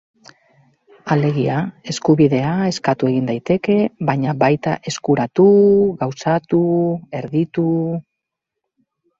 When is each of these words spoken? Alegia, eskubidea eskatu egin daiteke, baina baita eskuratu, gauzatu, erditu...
Alegia, 1.15 1.57
eskubidea 1.93 2.53
eskatu 2.69 3.09
egin 3.11 3.29
daiteke, 3.31 3.77
baina 4.11 4.35
baita 4.45 4.75
eskuratu, 4.93 5.47
gauzatu, 6.03 6.65
erditu... 7.21 7.69